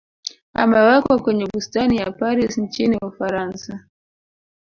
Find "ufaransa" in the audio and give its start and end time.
3.01-3.85